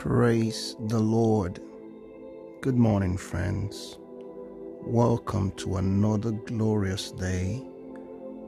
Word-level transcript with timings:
Praise 0.00 0.76
the 0.86 0.98
Lord. 0.98 1.60
Good 2.62 2.78
morning, 2.78 3.18
friends. 3.18 3.98
Welcome 4.80 5.50
to 5.58 5.76
another 5.76 6.30
glorious 6.30 7.12
day. 7.12 7.62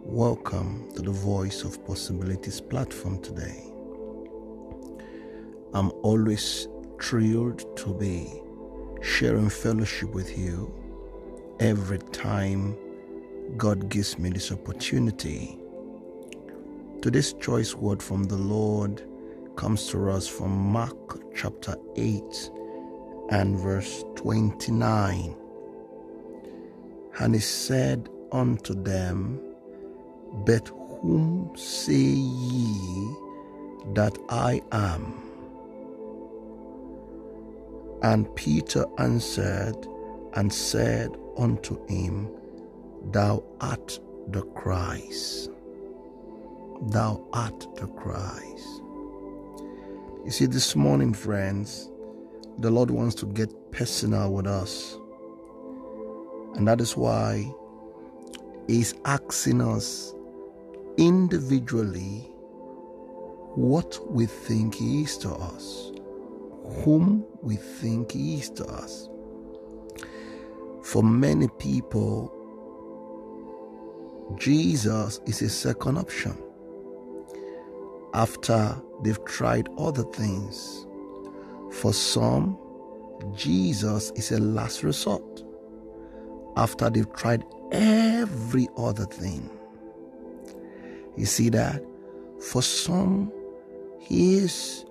Welcome 0.03 0.91
to 0.95 1.03
the 1.03 1.11
Voice 1.11 1.63
of 1.63 1.87
Possibilities 1.87 2.59
platform 2.59 3.21
today. 3.21 3.71
I'm 5.75 5.91
always 6.03 6.69
thrilled 6.99 7.77
to 7.77 7.93
be 7.93 8.33
sharing 9.03 9.51
fellowship 9.51 10.09
with 10.15 10.39
you 10.39 10.73
every 11.61 11.99
time 11.99 12.79
God 13.59 13.91
gives 13.91 14.19
me 14.19 14.31
this 14.31 14.53
opportunity. 14.53 15.59
Today's 17.03 17.35
choice 17.35 17.75
word 17.75 18.03
from 18.03 18.25
the 18.25 18.39
Lord 18.39 19.03
comes 19.57 19.89
to 19.89 20.11
us 20.11 20.29
from 20.29 20.51
Mark 20.51 21.21
chapter 21.35 21.77
8 21.97 22.51
and 23.31 23.59
verse 23.59 24.05
29. 24.17 25.37
And 27.19 27.35
he 27.35 27.41
said 27.41 28.09
unto 28.33 28.75
them, 28.75 29.41
But 30.47 30.69
whom 30.69 31.53
say 31.57 31.93
ye 31.95 33.15
that 33.95 34.17
I 34.29 34.63
am? 34.73 35.15
And 38.03 38.35
Peter 38.35 38.87
answered 38.99 39.87
and 40.35 40.53
said 40.53 41.17
unto 41.37 41.85
him, 41.87 42.29
Thou 43.13 43.43
art 43.61 43.99
the 44.29 44.43
Christ. 44.43 45.51
Thou 46.91 47.27
art 47.33 47.67
the 47.77 47.87
Christ. 47.89 48.72
You 50.25 50.31
see, 50.31 50.47
this 50.47 50.77
morning, 50.77 51.15
friends, 51.15 51.91
the 52.59 52.71
Lord 52.71 52.93
wants 52.93 53.17
to 53.17 53.27
get 53.27 53.73
personal 53.73 54.33
with 54.33 54.47
us. 54.47 54.97
And 56.55 56.69
that 56.69 56.81
is 56.81 56.97
why 56.97 57.53
He's 58.69 58.95
asking 59.05 59.61
us 59.61 60.15
individually 60.97 62.21
what 63.57 63.99
we 64.13 64.27
think 64.27 64.77
He 64.77 65.03
is 65.03 65.19
to 65.19 65.31
us, 65.31 65.91
whom 66.85 67.25
we 67.43 67.57
think 67.57 68.13
He 68.13 68.37
is 68.37 68.51
to 68.51 68.65
us. 68.67 69.09
For 70.85 71.03
many 71.03 71.49
people, 71.59 72.33
Jesus 74.37 75.21
is 75.27 75.43
a 75.43 75.49
second 75.51 75.99
option 75.99 76.39
after 78.15 78.77
they've 79.03 79.25
tried 79.25 79.69
other 79.79 80.05
things. 80.05 80.87
For 81.73 81.93
some, 81.93 82.59
Jesus 83.35 84.11
is 84.13 84.33
a 84.33 84.39
last 84.39 84.83
resort 84.83 85.43
after 86.57 86.91
they've 86.91 87.13
tried 87.15 87.45
every 87.71 88.69
other 88.77 89.07
thing. 89.07 89.49
You 91.17 91.27
see 91.27 91.49
that? 91.51 91.83
For 92.51 92.63
some, 92.63 93.33
he 93.99 94.37
is 94.37 94.85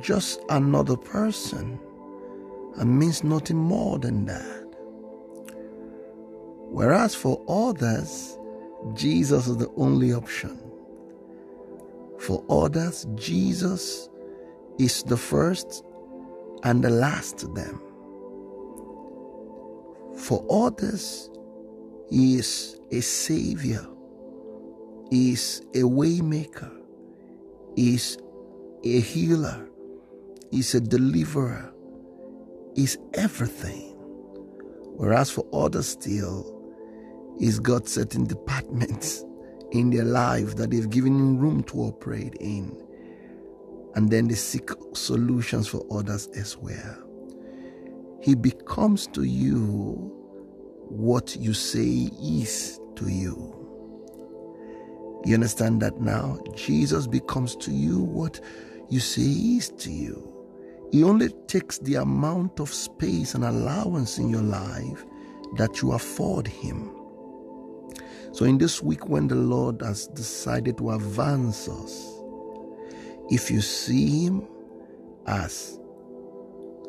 just 0.00 0.40
another 0.48 0.96
person 0.96 1.78
and 2.76 2.98
means 2.98 3.22
nothing 3.24 3.56
more 3.56 3.98
than 3.98 4.24
that. 4.26 4.64
Whereas 6.70 7.14
for 7.14 7.42
others, 7.48 8.38
Jesus 8.94 9.48
is 9.48 9.56
the 9.56 9.70
only 9.76 10.12
option. 10.12 10.58
For 12.18 12.44
others, 12.50 13.06
Jesus 13.14 14.08
is 14.78 15.02
the 15.04 15.16
first 15.16 15.84
and 16.64 16.82
the 16.82 16.90
last 16.90 17.38
to 17.38 17.48
them. 17.48 17.80
For 20.16 20.44
others, 20.50 21.30
He 22.10 22.36
is 22.36 22.80
a 22.90 23.00
Savior, 23.00 23.86
He 25.10 25.32
is 25.32 25.62
a 25.74 25.80
waymaker, 25.82 26.72
He 27.76 27.94
is 27.94 28.18
a 28.84 29.00
healer, 29.00 29.68
He 30.50 30.60
is 30.60 30.74
a 30.74 30.80
deliverer, 30.80 31.72
He 32.74 32.84
is 32.84 32.98
everything. 33.14 33.94
Whereas 34.96 35.30
for 35.30 35.46
others, 35.52 35.88
still, 35.88 36.54
He's 37.38 37.60
got 37.60 37.88
certain 37.88 38.24
departments 38.24 39.24
in 39.72 39.90
their 39.90 40.04
life 40.04 40.56
that 40.56 40.70
they've 40.70 40.90
given 40.90 41.38
room 41.38 41.62
to 41.64 41.78
operate 41.80 42.34
in. 42.40 42.76
And 43.94 44.10
then 44.10 44.28
they 44.28 44.34
seek 44.34 44.70
solutions 44.94 45.68
for 45.68 45.84
others 45.90 46.28
as 46.28 46.56
well. 46.56 46.96
He 48.22 48.34
becomes 48.34 49.06
to 49.08 49.24
you 49.24 50.12
what 50.88 51.36
you 51.36 51.54
say 51.54 52.10
is 52.22 52.80
to 52.96 53.08
you. 53.08 53.54
You 55.24 55.34
understand 55.34 55.82
that 55.82 56.00
now? 56.00 56.38
Jesus 56.54 57.06
becomes 57.06 57.56
to 57.56 57.72
you 57.72 58.00
what 58.00 58.40
you 58.88 59.00
say 59.00 59.22
is 59.22 59.70
to 59.70 59.90
you. 59.90 60.34
He 60.92 61.04
only 61.04 61.28
takes 61.48 61.78
the 61.78 61.96
amount 61.96 62.60
of 62.60 62.72
space 62.72 63.34
and 63.34 63.44
allowance 63.44 64.18
in 64.18 64.30
your 64.30 64.42
life 64.42 65.04
that 65.56 65.82
you 65.82 65.92
afford 65.92 66.46
him. 66.46 66.97
So, 68.32 68.44
in 68.44 68.58
this 68.58 68.82
week, 68.82 69.08
when 69.08 69.28
the 69.28 69.34
Lord 69.34 69.82
has 69.82 70.06
decided 70.08 70.78
to 70.78 70.90
advance 70.92 71.68
us, 71.68 72.14
if 73.30 73.50
you 73.50 73.60
see 73.60 74.26
Him 74.26 74.46
as 75.26 75.78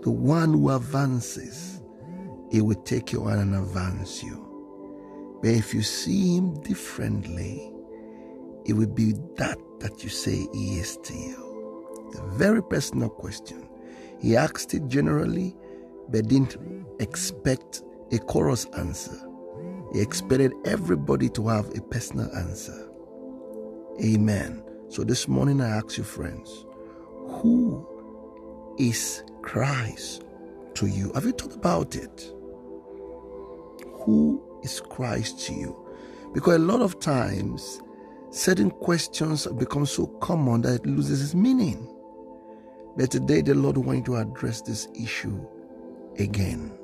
the 0.03 0.11
one 0.11 0.53
who 0.53 0.69
advances, 0.69 1.81
He 2.51 2.61
will 2.61 2.81
take 2.83 3.11
you 3.11 3.23
on 3.23 3.39
and 3.39 3.55
advance 3.55 4.23
you. 4.23 4.45
But 5.41 5.51
if 5.51 5.73
you 5.73 5.81
see 5.81 6.37
Him 6.37 6.61
differently, 6.61 7.71
it 8.65 8.73
will 8.73 8.87
be 8.87 9.13
that 9.37 9.57
that 9.79 10.03
you 10.03 10.09
say 10.09 10.47
He 10.53 10.79
is 10.79 10.97
to 10.97 11.13
you. 11.13 12.11
A 12.17 12.37
very 12.37 12.61
personal 12.61 13.09
question. 13.09 13.67
He 14.19 14.35
asked 14.35 14.73
it 14.73 14.87
generally, 14.87 15.55
but 16.09 16.27
didn't 16.27 16.57
expect 16.99 17.83
a 18.11 18.19
chorus 18.19 18.65
answer. 18.77 19.28
He 19.93 20.01
expected 20.01 20.53
everybody 20.65 21.29
to 21.29 21.47
have 21.47 21.75
a 21.77 21.81
personal 21.81 22.29
answer. 22.35 22.89
Amen. 24.03 24.63
So 24.89 25.03
this 25.03 25.27
morning 25.27 25.61
I 25.61 25.69
ask 25.69 25.97
you, 25.97 26.03
friends, 26.03 26.65
who 27.27 28.75
is 28.79 29.23
Christ 29.41 30.23
to 30.75 30.87
you? 30.87 31.11
Have 31.13 31.25
you 31.25 31.31
thought 31.31 31.55
about 31.55 31.95
it? 31.95 32.31
Who 34.01 34.41
is 34.63 34.79
Christ 34.79 35.45
to 35.47 35.53
you? 35.53 35.85
Because 36.33 36.55
a 36.55 36.59
lot 36.59 36.81
of 36.81 36.99
times, 36.99 37.81
certain 38.31 38.71
questions 38.71 39.47
become 39.47 39.85
so 39.85 40.07
common 40.21 40.61
that 40.61 40.75
it 40.75 40.85
loses 40.85 41.23
its 41.23 41.35
meaning. 41.35 41.87
But 42.95 43.11
today, 43.11 43.41
the 43.41 43.55
Lord 43.55 43.77
wants 43.77 44.05
to 44.07 44.17
address 44.17 44.61
this 44.61 44.87
issue 44.99 45.45
again. 46.17 46.77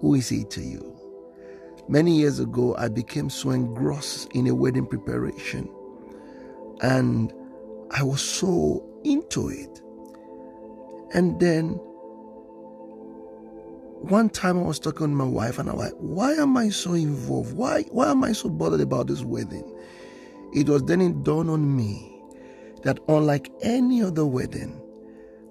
Who 0.00 0.14
is 0.14 0.28
He 0.28 0.44
to 0.44 0.60
you? 0.60 1.01
Many 1.88 2.16
years 2.16 2.38
ago, 2.38 2.74
I 2.76 2.88
became 2.88 3.28
so 3.28 3.50
engrossed 3.50 4.32
in 4.32 4.46
a 4.46 4.54
wedding 4.54 4.86
preparation 4.86 5.68
and 6.80 7.32
I 7.90 8.02
was 8.02 8.20
so 8.22 8.84
into 9.04 9.48
it. 9.48 9.80
And 11.14 11.38
then 11.40 11.70
one 14.00 14.30
time 14.30 14.58
I 14.58 14.62
was 14.62 14.78
talking 14.78 15.06
to 15.08 15.12
my 15.14 15.24
wife 15.24 15.58
and 15.58 15.68
I 15.68 15.74
was 15.74 15.84
like, 15.86 15.94
why 15.98 16.32
am 16.32 16.56
I 16.56 16.70
so 16.70 16.94
involved? 16.94 17.54
Why, 17.56 17.82
why 17.90 18.10
am 18.10 18.24
I 18.24 18.32
so 18.32 18.48
bothered 18.48 18.80
about 18.80 19.06
this 19.08 19.22
wedding? 19.22 19.64
It 20.54 20.68
was 20.68 20.82
then 20.84 21.00
it 21.00 21.22
dawned 21.22 21.50
on 21.50 21.76
me 21.76 22.20
that 22.82 22.98
unlike 23.08 23.50
any 23.62 24.02
other 24.02 24.26
wedding, 24.26 24.80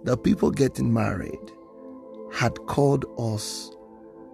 the 0.03 0.17
people 0.17 0.51
getting 0.51 0.93
married 0.93 1.39
had 2.33 2.55
called 2.65 3.05
us, 3.19 3.71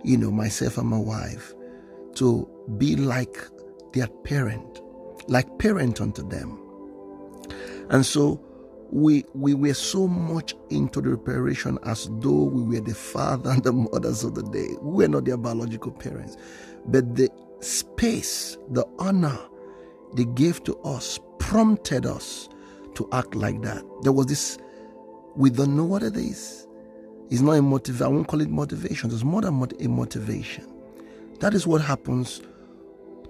you 0.04 0.18
know, 0.18 0.32
myself 0.32 0.78
and 0.78 0.88
my 0.88 0.98
wife, 0.98 1.54
to 2.18 2.48
be 2.78 2.96
like 2.96 3.38
their 3.94 4.08
parent, 4.08 4.82
like 5.28 5.60
parent 5.60 6.02
unto 6.02 6.28
them. 6.28 6.60
And 7.90 8.06
so 8.06 8.44
we 8.92 9.26
we 9.34 9.54
were 9.54 9.74
so 9.74 10.08
much 10.08 10.56
into 10.70 11.02
the 11.02 11.18
preparation 11.18 11.78
as 11.84 12.10
though 12.20 12.44
we 12.44 12.64
were 12.64 12.84
the 12.84 12.96
father 12.96 13.52
and 13.52 13.64
the 13.64 13.74
mothers 13.74 14.24
of 14.24 14.36
the 14.36 14.44
day. 14.44 14.76
We 14.82 15.04
were 15.04 15.08
not 15.08 15.26
their 15.26 15.38
biological 15.38 15.92
parents. 15.92 16.38
But 16.88 17.16
the 17.16 17.30
space, 17.60 18.58
the 18.70 18.86
honor 19.00 19.38
they 20.14 20.26
gave 20.26 20.64
to 20.64 20.78
us 20.80 21.20
prompted 21.40 22.06
us 22.06 22.50
to 22.96 23.08
act 23.12 23.36
like 23.36 23.62
that. 23.62 23.84
There 24.04 24.12
was 24.12 24.28
this, 24.28 24.58
we 25.36 25.50
don't 25.50 25.76
know 25.76 25.84
what 25.84 26.04
it 26.04 26.16
is. 26.16 26.68
It's 27.30 27.42
not 27.42 27.54
a 27.54 27.62
motivation. 27.62 28.06
I 28.06 28.10
won't 28.10 28.28
call 28.28 28.42
it 28.42 28.50
motivation. 28.50 29.12
It's 29.12 29.24
more 29.24 29.42
than 29.42 29.62
a 29.80 29.88
motivation. 29.88 30.66
That 31.40 31.54
is 31.54 31.68
what 31.68 31.82
happens 31.82 32.42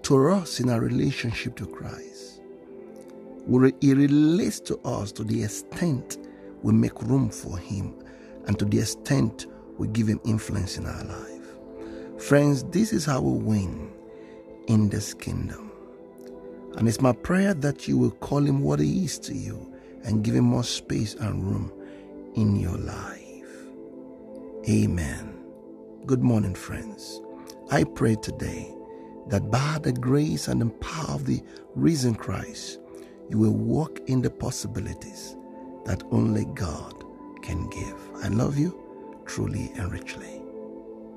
to 0.03 0.29
us 0.29 0.61
in 0.61 0.69
our 0.69 0.79
relationship 0.79 1.57
to 1.57 1.65
Christ. 1.67 2.41
He 3.81 3.93
relates 3.93 4.59
to 4.61 4.77
us 4.79 5.11
to 5.13 5.23
the 5.23 5.43
extent 5.43 6.17
we 6.63 6.73
make 6.73 7.01
room 7.01 7.29
for 7.29 7.57
Him 7.57 7.93
and 8.45 8.57
to 8.59 8.65
the 8.65 8.79
extent 8.79 9.47
we 9.77 9.87
give 9.89 10.07
Him 10.07 10.21
influence 10.25 10.77
in 10.77 10.85
our 10.85 11.03
life. 11.03 12.21
Friends, 12.21 12.63
this 12.65 12.93
is 12.93 13.05
how 13.05 13.21
we 13.21 13.43
win 13.43 13.91
in 14.67 14.89
this 14.89 15.13
kingdom. 15.13 15.71
And 16.77 16.87
it's 16.87 17.01
my 17.01 17.11
prayer 17.13 17.53
that 17.55 17.87
you 17.87 17.97
will 17.97 18.11
call 18.11 18.39
Him 18.45 18.61
what 18.61 18.79
He 18.79 19.03
is 19.05 19.19
to 19.19 19.33
you 19.33 19.73
and 20.03 20.23
give 20.23 20.35
Him 20.35 20.45
more 20.45 20.63
space 20.63 21.13
and 21.15 21.43
room 21.43 21.73
in 22.35 22.55
your 22.55 22.77
life. 22.77 23.23
Amen. 24.69 25.37
Good 26.05 26.23
morning, 26.23 26.55
friends. 26.55 27.21
I 27.71 27.83
pray 27.83 28.15
today 28.15 28.73
that 29.27 29.51
by 29.51 29.79
the 29.83 29.93
grace 29.93 30.47
and 30.47 30.61
the 30.61 30.69
power 30.77 31.15
of 31.15 31.25
the 31.25 31.41
risen 31.75 32.15
Christ, 32.15 32.79
you 33.29 33.39
will 33.39 33.55
walk 33.57 33.99
in 34.07 34.21
the 34.21 34.29
possibilities 34.29 35.35
that 35.85 36.03
only 36.11 36.45
God 36.55 37.03
can 37.41 37.69
give. 37.69 37.95
I 38.23 38.29
love 38.29 38.57
you 38.57 38.79
truly 39.25 39.71
and 39.75 39.91
richly. 39.91 40.41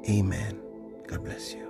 Amen. 0.08 0.60
God 1.06 1.24
bless 1.24 1.54
you. 1.54 1.69